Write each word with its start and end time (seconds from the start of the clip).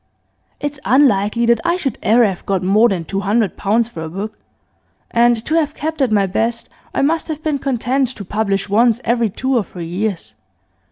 'It's 0.59 0.79
unlikely 0.83 1.45
that 1.45 1.59
I 1.63 1.75
should 1.75 1.99
ever 2.01 2.25
have 2.25 2.43
got 2.47 2.63
more 2.63 2.89
than 2.89 3.05
two 3.05 3.19
hundred 3.19 3.55
pounds 3.55 3.87
for 3.87 4.01
a 4.01 4.09
book; 4.09 4.35
and, 5.11 5.35
to 5.45 5.53
have 5.53 5.75
kept 5.75 6.01
at 6.01 6.11
my 6.11 6.25
best, 6.25 6.69
I 6.91 7.03
must 7.03 7.27
have 7.27 7.43
been 7.43 7.59
content 7.59 8.07
to 8.15 8.25
publish 8.25 8.67
once 8.67 8.99
every 9.03 9.29
two 9.29 9.55
or 9.55 9.63
three 9.63 9.85
years. 9.85 10.33